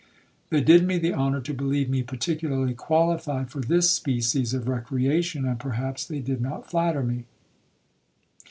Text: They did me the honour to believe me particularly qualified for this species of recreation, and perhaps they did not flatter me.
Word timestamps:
They 0.49 0.61
did 0.61 0.83
me 0.87 0.97
the 0.97 1.13
honour 1.13 1.41
to 1.41 1.53
believe 1.53 1.87
me 1.87 2.01
particularly 2.01 2.73
qualified 2.73 3.51
for 3.51 3.59
this 3.59 3.91
species 3.91 4.51
of 4.51 4.67
recreation, 4.67 5.45
and 5.45 5.59
perhaps 5.59 6.03
they 6.05 6.21
did 6.21 6.41
not 6.41 6.67
flatter 6.67 7.03
me. 7.03 7.25